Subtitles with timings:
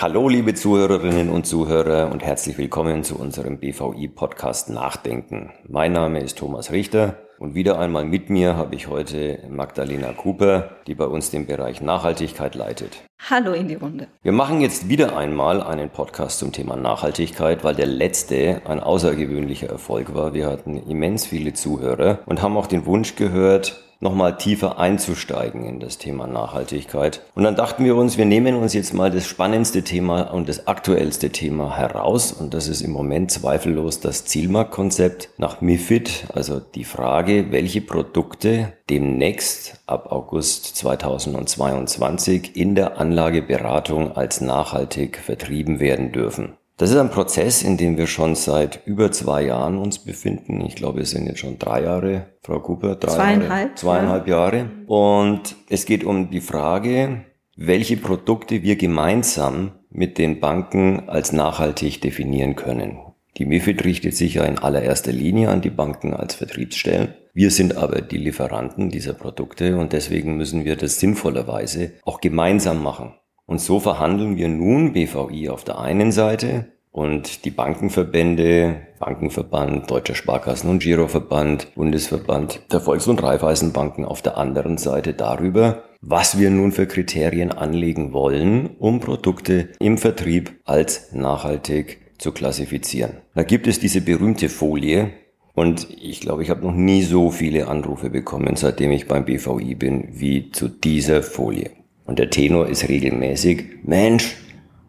[0.00, 5.52] Hallo, liebe Zuhörerinnen und Zuhörer und herzlich willkommen zu unserem BVI-Podcast Nachdenken.
[5.68, 10.70] Mein Name ist Thomas Richter und wieder einmal mit mir habe ich heute Magdalena Cooper,
[10.86, 13.02] die bei uns den Bereich Nachhaltigkeit leitet.
[13.28, 14.08] Hallo in die Runde.
[14.22, 19.68] Wir machen jetzt wieder einmal einen Podcast zum Thema Nachhaltigkeit, weil der letzte ein außergewöhnlicher
[19.68, 20.32] Erfolg war.
[20.32, 25.78] Wir hatten immens viele Zuhörer und haben auch den Wunsch gehört, nochmal tiefer einzusteigen in
[25.78, 27.22] das Thema Nachhaltigkeit.
[27.34, 30.66] Und dann dachten wir uns, wir nehmen uns jetzt mal das spannendste Thema und das
[30.66, 32.32] aktuellste Thema heraus.
[32.32, 36.28] Und das ist im Moment zweifellos das Zielmarktkonzept nach MIFID.
[36.34, 45.80] Also die Frage, welche Produkte demnächst ab August 2022 in der Anlageberatung als nachhaltig vertrieben
[45.80, 46.54] werden dürfen.
[46.76, 50.62] Das ist ein Prozess, in dem wir schon seit über zwei Jahren uns befinden.
[50.62, 54.36] Ich glaube, es sind jetzt schon drei Jahre, Frau Cooper, drei zweieinhalb, Jahre, zweieinhalb ja.
[54.36, 54.70] Jahre.
[54.86, 62.00] Und es geht um die Frage, welche Produkte wir gemeinsam mit den Banken als nachhaltig
[62.00, 62.98] definieren können.
[63.36, 67.14] Die MIFID richtet sich ja in allererster Linie an die Banken als Vertriebsstellen.
[67.32, 72.82] Wir sind aber die Lieferanten dieser Produkte und deswegen müssen wir das sinnvollerweise auch gemeinsam
[72.82, 73.14] machen.
[73.46, 80.14] Und so verhandeln wir nun BVI auf der einen Seite und die Bankenverbände, Bankenverband, Deutscher
[80.14, 86.50] Sparkassen- und Giroverband, Bundesverband der Volks- und Raiffeisenbanken auf der anderen Seite darüber, was wir
[86.50, 93.18] nun für Kriterien anlegen wollen, um Produkte im Vertrieb als nachhaltig zu klassifizieren.
[93.34, 95.12] Da gibt es diese berühmte Folie,
[95.60, 99.74] und ich glaube, ich habe noch nie so viele Anrufe bekommen, seitdem ich beim BVI
[99.74, 101.68] bin, wie zu dieser Folie.
[102.06, 104.36] Und der Tenor ist regelmäßig, Mensch,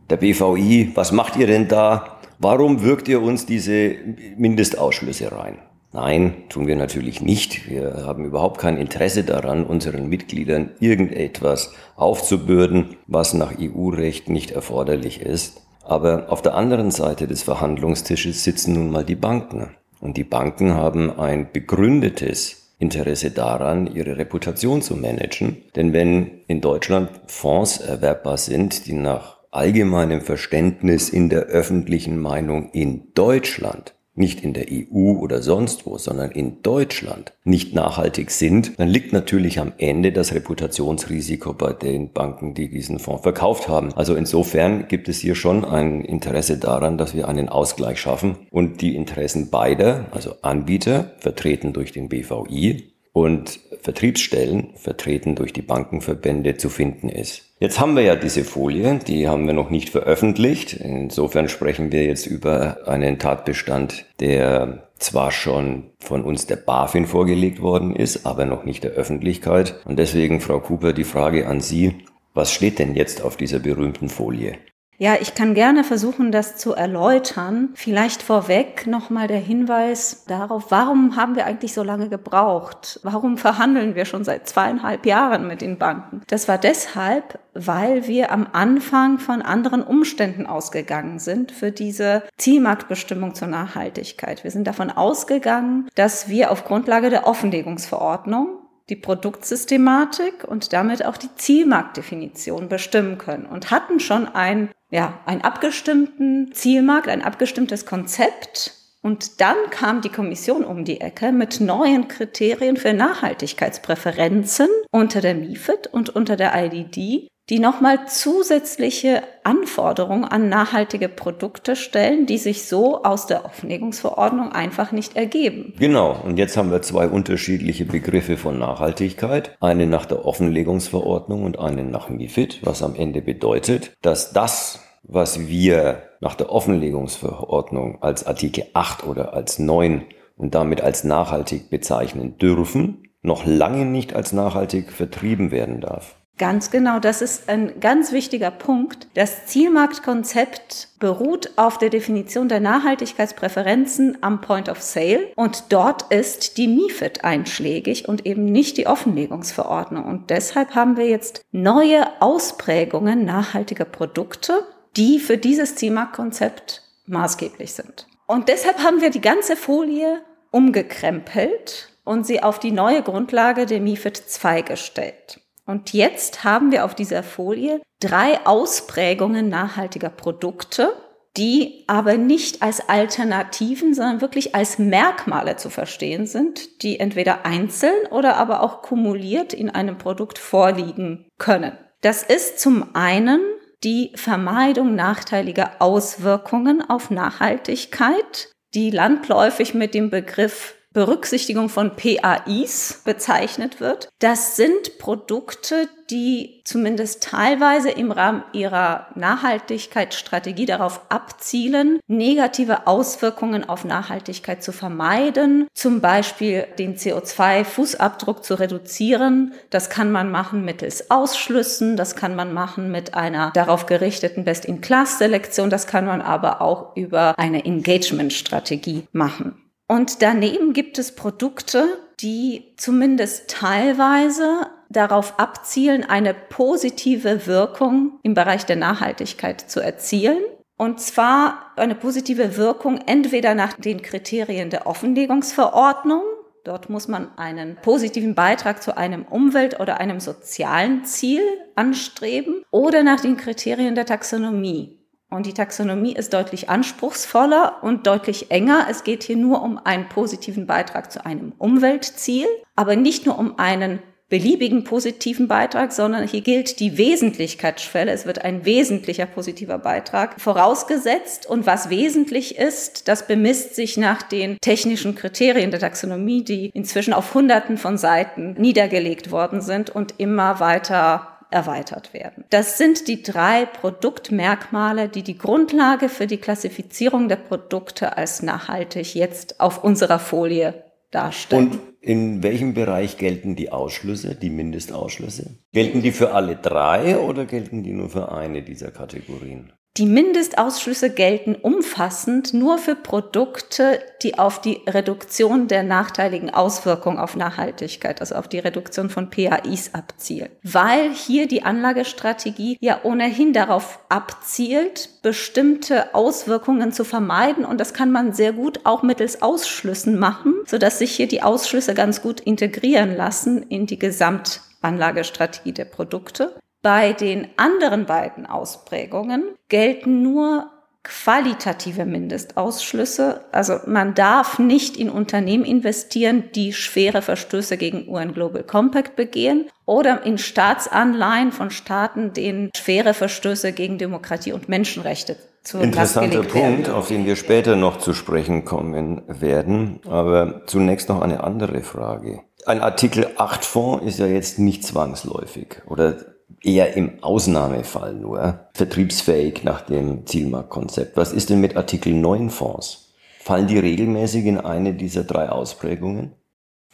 [0.10, 2.22] der BVI, was macht ihr denn da?
[2.40, 3.96] Warum wirkt ihr uns diese
[4.38, 5.58] Mindestausschlüsse rein?
[5.92, 7.70] Nein, tun wir natürlich nicht.
[7.70, 15.20] Wir haben überhaupt kein Interesse daran, unseren Mitgliedern irgendetwas aufzubürden, was nach EU-Recht nicht erforderlich
[15.20, 15.64] ist.
[15.84, 19.76] Aber auf der anderen Seite des Verhandlungstisches sitzen nun mal die Banken.
[20.02, 25.58] Und die Banken haben ein begründetes Interesse daran, ihre Reputation zu managen.
[25.76, 32.72] Denn wenn in Deutschland Fonds erwerbbar sind, die nach allgemeinem Verständnis in der öffentlichen Meinung
[32.72, 38.78] in Deutschland nicht in der EU oder sonst wo, sondern in Deutschland nicht nachhaltig sind,
[38.78, 43.94] dann liegt natürlich am Ende das Reputationsrisiko bei den Banken, die diesen Fonds verkauft haben.
[43.94, 48.82] Also insofern gibt es hier schon ein Interesse daran, dass wir einen Ausgleich schaffen und
[48.82, 56.58] die Interessen beider, also Anbieter, vertreten durch den BVI, und Vertriebsstellen, vertreten durch die Bankenverbände,
[56.58, 57.44] zu finden ist.
[57.60, 60.74] Jetzt haben wir ja diese Folie, die haben wir noch nicht veröffentlicht.
[60.74, 67.62] Insofern sprechen wir jetzt über einen Tatbestand, der zwar schon von uns der BaFin vorgelegt
[67.62, 69.76] worden ist, aber noch nicht der Öffentlichkeit.
[69.86, 71.96] Und deswegen, Frau Cooper, die Frage an Sie,
[72.34, 74.58] was steht denn jetzt auf dieser berühmten Folie?
[75.02, 77.70] Ja, ich kann gerne versuchen, das zu erläutern.
[77.74, 83.00] Vielleicht vorweg nochmal der Hinweis darauf, warum haben wir eigentlich so lange gebraucht?
[83.02, 86.22] Warum verhandeln wir schon seit zweieinhalb Jahren mit den Banken?
[86.28, 93.34] Das war deshalb, weil wir am Anfang von anderen Umständen ausgegangen sind für diese Zielmarktbestimmung
[93.34, 94.44] zur Nachhaltigkeit.
[94.44, 101.18] Wir sind davon ausgegangen, dass wir auf Grundlage der Offenlegungsverordnung die Produktsystematik und damit auch
[101.18, 108.74] die Zielmarktdefinition bestimmen können und hatten schon ein ja, einen abgestimmten Zielmarkt, ein abgestimmtes Konzept.
[109.02, 115.34] Und dann kam die Kommission um die Ecke mit neuen Kriterien für Nachhaltigkeitspräferenzen unter der
[115.34, 122.66] MIFID und unter der IDD, die nochmal zusätzliche Anforderungen an nachhaltige Produkte stellen, die sich
[122.66, 125.74] so aus der Offenlegungsverordnung einfach nicht ergeben.
[125.78, 131.60] Genau, und jetzt haben wir zwei unterschiedliche Begriffe von Nachhaltigkeit, eine nach der Offenlegungsverordnung und
[131.60, 138.26] eine nach MIFID, was am Ende bedeutet, dass das, was wir nach der Offenlegungsverordnung als
[138.26, 140.06] Artikel 8 oder als 9
[140.38, 146.16] und damit als nachhaltig bezeichnen dürfen, noch lange nicht als nachhaltig vertrieben werden darf.
[146.38, 149.08] Ganz genau, das ist ein ganz wichtiger Punkt.
[149.14, 156.58] Das Zielmarktkonzept beruht auf der Definition der Nachhaltigkeitspräferenzen am Point of Sale und dort ist
[156.58, 160.06] die MIFID einschlägig und eben nicht die Offenlegungsverordnung.
[160.06, 164.64] Und deshalb haben wir jetzt neue Ausprägungen nachhaltiger Produkte,
[164.98, 168.08] die für dieses Zielmarktkonzept maßgeblich sind.
[168.26, 173.80] Und deshalb haben wir die ganze Folie umgekrempelt und sie auf die neue Grundlage der
[173.80, 175.41] MIFID 2 gestellt.
[175.72, 180.92] Und jetzt haben wir auf dieser Folie drei Ausprägungen nachhaltiger Produkte,
[181.38, 188.06] die aber nicht als Alternativen, sondern wirklich als Merkmale zu verstehen sind, die entweder einzeln
[188.10, 191.78] oder aber auch kumuliert in einem Produkt vorliegen können.
[192.02, 193.40] Das ist zum einen
[193.86, 203.80] die Vermeidung nachteiliger Auswirkungen auf Nachhaltigkeit, die landläufig mit dem Begriff Berücksichtigung von PAIs bezeichnet
[203.80, 204.10] wird.
[204.20, 213.86] Das sind Produkte, die zumindest teilweise im Rahmen ihrer Nachhaltigkeitsstrategie darauf abzielen, negative Auswirkungen auf
[213.86, 219.54] Nachhaltigkeit zu vermeiden, zum Beispiel den CO2-Fußabdruck zu reduzieren.
[219.70, 225.70] Das kann man machen mittels Ausschlüssen, das kann man machen mit einer darauf gerichteten Best-in-Class-Selektion,
[225.70, 229.56] das kann man aber auch über eine Engagement-Strategie machen.
[229.92, 238.66] Und daneben gibt es Produkte, die zumindest teilweise darauf abzielen, eine positive Wirkung im Bereich
[238.66, 240.42] der Nachhaltigkeit zu erzielen.
[240.78, 246.24] Und zwar eine positive Wirkung entweder nach den Kriterien der Offenlegungsverordnung.
[246.64, 251.42] Dort muss man einen positiven Beitrag zu einem Umwelt- oder einem sozialen Ziel
[251.76, 255.01] anstreben oder nach den Kriterien der Taxonomie.
[255.32, 258.88] Und die Taxonomie ist deutlich anspruchsvoller und deutlich enger.
[258.90, 263.58] Es geht hier nur um einen positiven Beitrag zu einem Umweltziel, aber nicht nur um
[263.58, 268.12] einen beliebigen positiven Beitrag, sondern hier gilt die Wesentlichkeitsschwelle.
[268.12, 271.46] Es wird ein wesentlicher positiver Beitrag vorausgesetzt.
[271.46, 277.14] Und was wesentlich ist, das bemisst sich nach den technischen Kriterien der Taxonomie, die inzwischen
[277.14, 282.46] auf Hunderten von Seiten niedergelegt worden sind und immer weiter erweitert werden.
[282.50, 289.14] Das sind die drei Produktmerkmale, die die Grundlage für die Klassifizierung der Produkte als nachhaltig
[289.14, 291.72] jetzt auf unserer Folie darstellen.
[291.72, 295.58] Und in welchem Bereich gelten die Ausschlüsse, die Mindestausschlüsse?
[295.72, 299.72] Gelten die für alle drei oder gelten die nur für eine dieser Kategorien?
[299.98, 307.36] Die Mindestausschlüsse gelten umfassend nur für Produkte, die auf die Reduktion der nachteiligen Auswirkungen auf
[307.36, 310.48] Nachhaltigkeit, also auf die Reduktion von PAIs abzielen.
[310.64, 318.14] Weil hier die Anlagestrategie ja ohnehin darauf abzielt, bestimmte Auswirkungen zu vermeiden und das kann
[318.14, 323.14] man sehr gut auch mittels Ausschlüssen machen, sodass sich hier die Ausschlüsse ganz gut integrieren
[323.18, 326.56] lassen in die Gesamtanlagestrategie der Produkte.
[326.82, 330.72] Bei den anderen beiden Ausprägungen gelten nur
[331.04, 333.42] qualitative Mindestausschlüsse.
[333.52, 339.70] Also man darf nicht in Unternehmen investieren, die schwere Verstöße gegen UN Global Compact begehen
[339.86, 346.90] oder in Staatsanleihen von Staaten, denen schwere Verstöße gegen Demokratie und Menschenrechte zu Interessanter Punkt,
[346.90, 350.02] auf den wir später noch zu sprechen kommen werden.
[350.08, 352.42] Aber zunächst noch eine andere Frage.
[352.66, 356.18] Ein Artikel 8 Fonds ist ja jetzt nicht zwangsläufig oder
[356.64, 361.18] eher im Ausnahmefall nur vertriebsfähig nach dem Zielmarktkonzept.
[361.18, 363.14] Was ist denn mit Artikel 9 Fonds?
[363.40, 366.34] Fallen die regelmäßig in eine dieser drei Ausprägungen?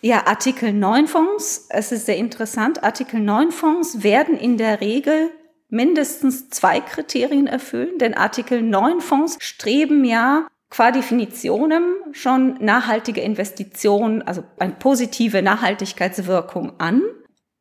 [0.01, 5.31] Ja, Artikel 9 Fonds, es ist sehr interessant, Artikel 9 Fonds werden in der Regel
[5.69, 14.21] mindestens zwei Kriterien erfüllen, denn Artikel 9 Fonds streben ja qua Definitionem schon nachhaltige Investitionen,
[14.21, 17.01] also eine positive Nachhaltigkeitswirkung an.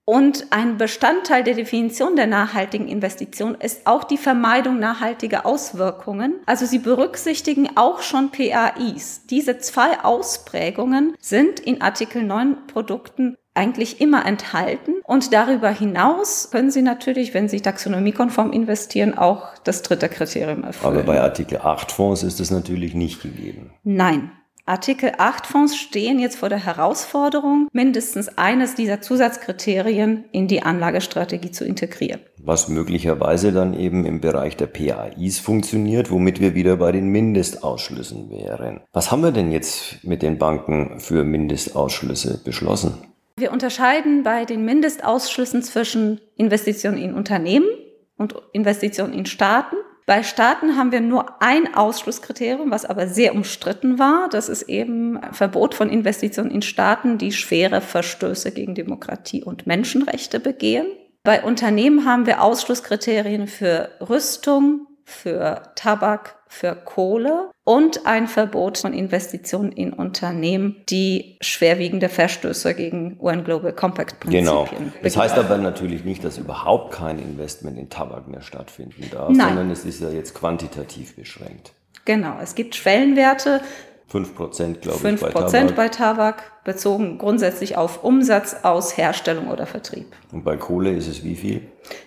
[0.08, 6.34] Und ein Bestandteil der Definition der nachhaltigen Investition ist auch die Vermeidung nachhaltiger Auswirkungen.
[6.46, 9.26] Also sie berücksichtigen auch schon PAIs.
[9.28, 14.92] Diese zwei Ausprägungen sind in Artikel 9 Produkten eigentlich immer enthalten.
[15.02, 20.98] Und darüber hinaus können Sie natürlich, wenn Sie taxonomiekonform investieren, auch das dritte Kriterium erfüllen.
[20.98, 23.72] Aber bei Artikel 8 Fonds ist das natürlich nicht gegeben.
[23.82, 24.30] Nein.
[24.68, 31.52] Artikel 8 Fonds stehen jetzt vor der Herausforderung, mindestens eines dieser Zusatzkriterien in die Anlagestrategie
[31.52, 32.20] zu integrieren.
[32.38, 38.28] Was möglicherweise dann eben im Bereich der PAIs funktioniert, womit wir wieder bei den Mindestausschlüssen
[38.28, 38.80] wären.
[38.92, 42.94] Was haben wir denn jetzt mit den Banken für Mindestausschlüsse beschlossen?
[43.38, 47.68] Wir unterscheiden bei den Mindestausschlüssen zwischen Investitionen in Unternehmen
[48.16, 49.76] und Investitionen in Staaten.
[50.06, 54.28] Bei Staaten haben wir nur ein Ausschlusskriterium, was aber sehr umstritten war.
[54.28, 60.38] Das ist eben Verbot von Investitionen in Staaten, die schwere Verstöße gegen Demokratie und Menschenrechte
[60.38, 60.86] begehen.
[61.24, 68.92] Bei Unternehmen haben wir Ausschlusskriterien für Rüstung, für Tabak, für Kohle und ein Verbot von
[68.92, 74.44] Investitionen in Unternehmen, die schwerwiegende Verstöße gegen UN Global Compact Prinzipien.
[74.44, 74.68] Genau.
[75.02, 79.48] Das heißt aber natürlich nicht, dass überhaupt kein Investment in Tabak mehr stattfinden darf, Nein.
[79.48, 81.72] sondern es ist ja jetzt quantitativ beschränkt.
[82.04, 82.36] Genau.
[82.40, 83.60] Es gibt Schwellenwerte.
[84.06, 85.74] 5 Prozent, glaube 5 ich, bei Tabak.
[85.74, 90.06] bei Tabak, bezogen grundsätzlich auf Umsatz aus Herstellung oder Vertrieb.
[90.30, 91.62] Und bei Kohle ist es wie viel?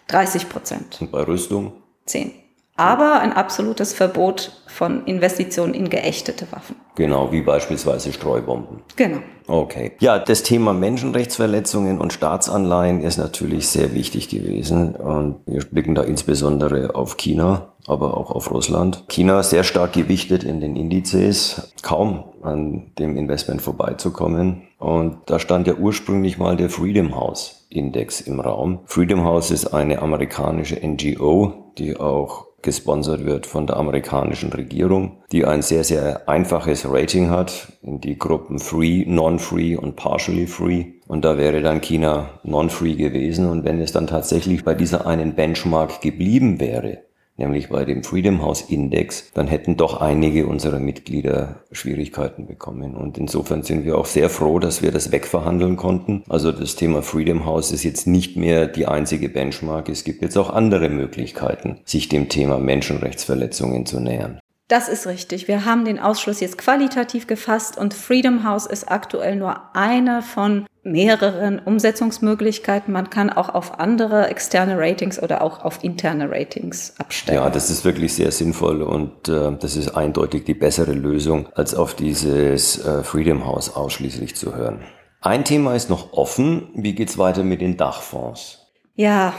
[0.08, 1.02] 30 Prozent.
[1.02, 1.74] Und bei Rüstung?
[2.06, 2.32] 10.
[2.80, 6.78] aber ein absolutes Verbot von Investitionen in geächtete Waffen.
[6.96, 8.80] Genau, wie beispielsweise Streubomben.
[8.96, 9.18] Genau.
[9.48, 9.92] Okay.
[10.00, 14.96] Ja, das Thema Menschenrechtsverletzungen und Staatsanleihen ist natürlich sehr wichtig gewesen.
[14.96, 19.04] Und wir blicken da insbesondere auf China, aber auch auf Russland.
[19.10, 24.62] China sehr stark gewichtet in den Indizes, kaum an dem Investment vorbeizukommen.
[24.78, 28.80] Und da stand ja ursprünglich mal der Freedom House Index im Raum.
[28.86, 35.46] Freedom House ist eine amerikanische NGO, die auch gesponsert wird von der amerikanischen Regierung, die
[35.46, 40.86] ein sehr, sehr einfaches Rating hat in die Gruppen Free, Non-Free und Partially Free.
[41.08, 43.50] Und da wäre dann China Non-Free gewesen.
[43.50, 47.09] Und wenn es dann tatsächlich bei dieser einen Benchmark geblieben wäre,
[47.40, 52.96] nämlich bei dem Freedom House Index, dann hätten doch einige unserer Mitglieder Schwierigkeiten bekommen.
[52.96, 56.24] Und insofern sind wir auch sehr froh, dass wir das wegverhandeln konnten.
[56.30, 59.90] Also das Thema Freedom House ist jetzt nicht mehr die einzige Benchmark.
[59.90, 64.40] Es gibt jetzt auch andere Möglichkeiten, sich dem Thema Menschenrechtsverletzungen zu nähern.
[64.70, 65.48] Das ist richtig.
[65.48, 70.68] Wir haben den Ausschluss jetzt qualitativ gefasst und Freedom House ist aktuell nur eine von
[70.84, 72.94] mehreren Umsetzungsmöglichkeiten.
[72.94, 77.40] Man kann auch auf andere externe Ratings oder auch auf interne Ratings abstellen.
[77.40, 81.74] Ja, das ist wirklich sehr sinnvoll und äh, das ist eindeutig die bessere Lösung, als
[81.74, 84.84] auf dieses äh, Freedom House ausschließlich zu hören.
[85.20, 86.70] Ein Thema ist noch offen.
[86.76, 88.68] Wie geht's weiter mit den Dachfonds?
[88.96, 89.34] Ja,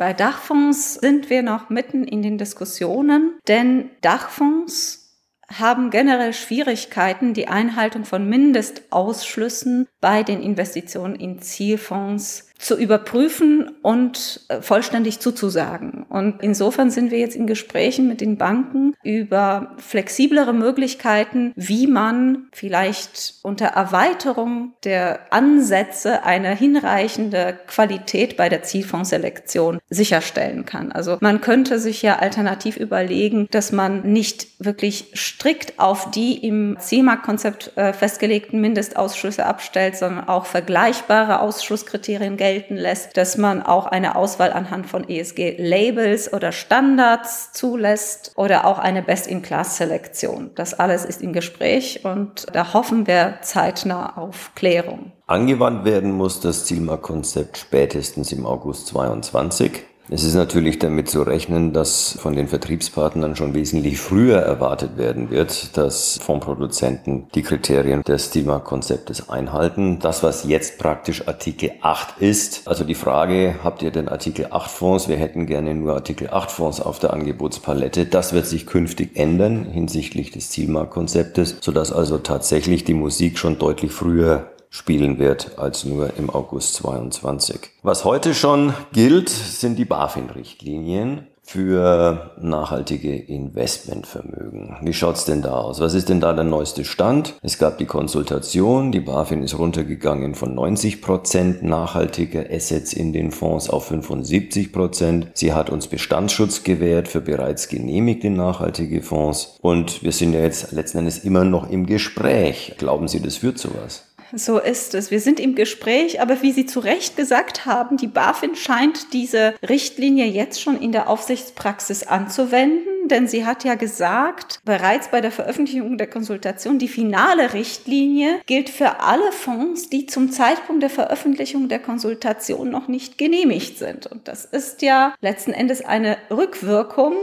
[0.00, 5.14] bei Dachfonds sind wir noch mitten in den Diskussionen, denn Dachfonds
[5.52, 14.42] haben generell Schwierigkeiten, die Einhaltung von Mindestausschlüssen bei den Investitionen in Zielfonds zu überprüfen und
[14.48, 16.04] äh, vollständig zuzusagen.
[16.08, 22.48] Und insofern sind wir jetzt in Gesprächen mit den Banken über flexiblere Möglichkeiten, wie man
[22.52, 30.92] vielleicht unter Erweiterung der Ansätze eine hinreichende Qualität bei der Zielfondsselektion sicherstellen kann.
[30.92, 36.76] Also man könnte sich ja alternativ überlegen, dass man nicht wirklich strikt auf die im
[36.78, 43.86] CIMAC-Konzept äh, festgelegten Mindestausschlüsse abstellt, sondern auch vergleichbare Ausschlusskriterien gelten gelten lässt, dass man auch
[43.86, 50.50] eine Auswahl anhand von ESG-Labels oder Standards zulässt oder auch eine Best-in-Class-Selektion.
[50.56, 55.12] Das alles ist im Gespräch und da hoffen wir zeitnah auf Klärung.
[55.28, 59.84] Angewandt werden muss das Zielmarktkonzept spätestens im August 22.
[60.12, 65.30] Es ist natürlich damit zu rechnen, dass von den Vertriebspartnern schon wesentlich früher erwartet werden
[65.30, 70.00] wird, dass Fondsproduzenten die Kriterien des Thema-Konzeptes einhalten.
[70.00, 74.68] Das, was jetzt praktisch Artikel 8 ist, also die Frage, habt ihr denn Artikel 8
[74.68, 75.08] Fonds?
[75.08, 78.04] Wir hätten gerne nur Artikel 8 Fonds auf der Angebotspalette.
[78.06, 83.92] Das wird sich künftig ändern hinsichtlich des Zielmarktkonzeptes, sodass also tatsächlich die Musik schon deutlich
[83.92, 87.60] früher spielen wird als nur im August 22.
[87.82, 94.76] Was heute schon gilt, sind die BaFin-Richtlinien für nachhaltige Investmentvermögen.
[94.82, 95.80] Wie schaut's denn da aus?
[95.80, 97.34] Was ist denn da der neueste Stand?
[97.42, 103.32] Es gab die Konsultation, die BaFin ist runtergegangen von 90 Prozent nachhaltiger Assets in den
[103.32, 104.70] Fonds auf 75%.
[104.70, 105.26] Prozent.
[105.34, 110.70] Sie hat uns Bestandsschutz gewährt für bereits genehmigte nachhaltige Fonds und wir sind ja jetzt
[110.70, 112.76] letzten Endes immer noch im Gespräch.
[112.78, 114.04] Glauben Sie, das führt zu was?
[114.32, 115.10] So ist es.
[115.10, 119.54] Wir sind im Gespräch, aber wie Sie zu Recht gesagt haben, die BaFin scheint diese
[119.68, 125.32] Richtlinie jetzt schon in der Aufsichtspraxis anzuwenden, denn sie hat ja gesagt, bereits bei der
[125.32, 131.68] Veröffentlichung der Konsultation, die finale Richtlinie gilt für alle Fonds, die zum Zeitpunkt der Veröffentlichung
[131.68, 134.06] der Konsultation noch nicht genehmigt sind.
[134.06, 137.14] Und das ist ja letzten Endes eine Rückwirkung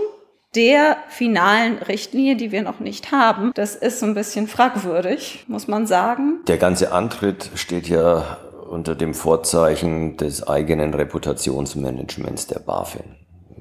[0.58, 3.52] der finalen Richtlinie, die wir noch nicht haben.
[3.54, 6.40] Das ist so ein bisschen fragwürdig, muss man sagen.
[6.48, 8.38] Der ganze Antritt steht ja
[8.68, 13.16] unter dem Vorzeichen des eigenen Reputationsmanagements der BaFin.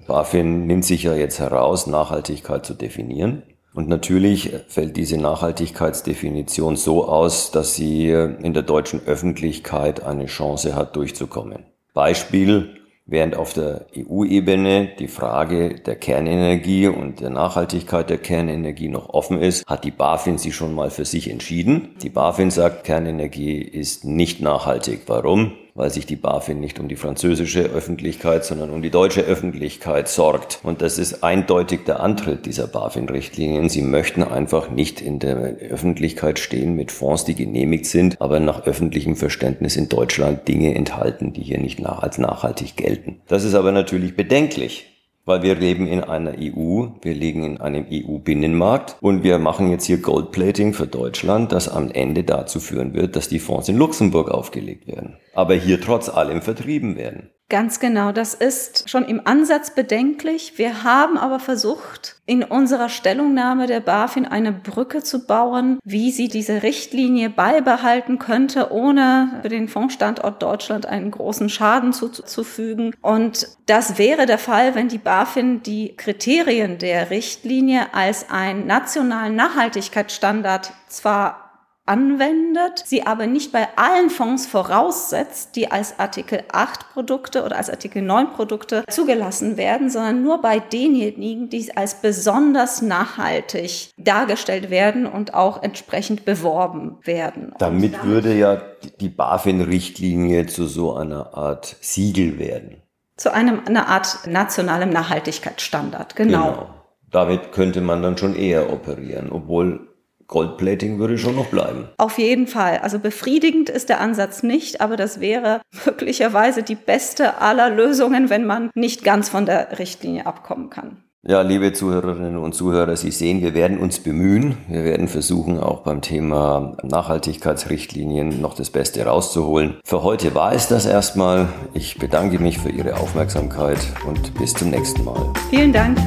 [0.06, 3.42] BaFin nimmt sich ja jetzt heraus, Nachhaltigkeit zu definieren.
[3.74, 10.74] Und natürlich fällt diese Nachhaltigkeitsdefinition so aus, dass sie in der deutschen Öffentlichkeit eine Chance
[10.74, 11.66] hat, durchzukommen.
[11.92, 12.75] Beispiel,
[13.08, 19.40] Während auf der EU-Ebene die Frage der Kernenergie und der Nachhaltigkeit der Kernenergie noch offen
[19.40, 21.94] ist, hat die BaFin sie schon mal für sich entschieden.
[22.02, 25.02] Die BaFin sagt, Kernenergie ist nicht nachhaltig.
[25.06, 25.52] Warum?
[25.76, 30.58] Weil sich die BaFin nicht um die französische Öffentlichkeit, sondern um die deutsche Öffentlichkeit sorgt.
[30.62, 33.68] Und das ist eindeutig der Antritt dieser BaFin-Richtlinien.
[33.68, 38.66] Sie möchten einfach nicht in der Öffentlichkeit stehen mit Fonds, die genehmigt sind, aber nach
[38.66, 43.20] öffentlichem Verständnis in Deutschland Dinge enthalten, die hier nicht als nachhaltig gelten.
[43.28, 44.86] Das ist aber natürlich bedenklich
[45.26, 49.84] weil wir leben in einer EU, wir liegen in einem EU-Binnenmarkt und wir machen jetzt
[49.84, 54.30] hier Goldplating für Deutschland, das am Ende dazu führen wird, dass die Fonds in Luxemburg
[54.30, 55.16] aufgelegt werden.
[55.36, 57.30] Aber hier trotz allem vertrieben werden.
[57.48, 60.54] Ganz genau, das ist schon im Ansatz bedenklich.
[60.56, 66.26] Wir haben aber versucht, in unserer Stellungnahme der BaFin eine Brücke zu bauen, wie sie
[66.26, 72.96] diese Richtlinie beibehalten könnte, ohne für den Fondsstandort Deutschland einen großen Schaden zuzufügen.
[73.00, 79.36] Und das wäre der Fall, wenn die BaFin die Kriterien der Richtlinie als einen nationalen
[79.36, 81.45] Nachhaltigkeitsstandard zwar
[81.86, 87.70] anwendet, sie aber nicht bei allen Fonds voraussetzt, die als Artikel 8 Produkte oder als
[87.70, 95.06] Artikel 9 Produkte zugelassen werden, sondern nur bei denjenigen, die als besonders nachhaltig dargestellt werden
[95.06, 97.54] und auch entsprechend beworben werden.
[97.58, 98.60] Damit, damit würde ja
[99.00, 102.82] die BaFin-Richtlinie zu so einer Art Siegel werden.
[103.16, 106.50] Zu einem, einer Art nationalem Nachhaltigkeitsstandard, genau.
[106.50, 106.70] genau.
[107.10, 109.88] Damit könnte man dann schon eher operieren, obwohl
[110.28, 111.88] Goldplating würde schon noch bleiben.
[111.98, 112.78] Auf jeden Fall.
[112.78, 118.46] Also befriedigend ist der Ansatz nicht, aber das wäre möglicherweise die beste aller Lösungen, wenn
[118.46, 120.98] man nicht ganz von der Richtlinie abkommen kann.
[121.28, 124.58] Ja, liebe Zuhörerinnen und Zuhörer, Sie sehen, wir werden uns bemühen.
[124.68, 129.78] Wir werden versuchen, auch beim Thema Nachhaltigkeitsrichtlinien noch das Beste rauszuholen.
[129.84, 131.48] Für heute war es das erstmal.
[131.74, 135.32] Ich bedanke mich für Ihre Aufmerksamkeit und bis zum nächsten Mal.
[135.50, 135.98] Vielen Dank.